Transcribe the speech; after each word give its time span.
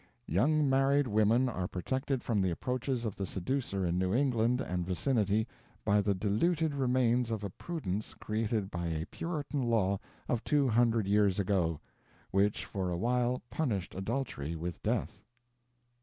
Young 0.25 0.67
married 0.67 1.05
women 1.07 1.47
are 1.47 1.67
protected 1.67 2.23
from 2.23 2.41
the 2.41 2.49
approaches 2.49 3.05
of 3.05 3.15
the 3.17 3.25
seducer 3.27 3.85
in 3.85 3.99
New 3.99 4.15
England 4.15 4.59
and 4.59 4.83
vicinity 4.83 5.47
by 5.85 6.01
the 6.01 6.15
diluted 6.15 6.73
remains 6.73 7.29
of 7.29 7.43
a 7.43 7.51
prudence 7.51 8.15
created 8.15 8.71
by 8.71 8.87
a 8.87 9.05
Puritan 9.05 9.61
law 9.61 9.99
of 10.27 10.43
two 10.43 10.67
hundred 10.69 11.05
years 11.07 11.37
ago, 11.39 11.79
which 12.31 12.65
for 12.65 12.89
a 12.89 12.97
while 12.97 13.43
punished 13.51 13.93
adultery 13.93 14.55
with 14.55 14.81
death. 14.81 15.21